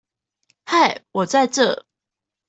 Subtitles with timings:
[0.65, 1.85] 嗨我在這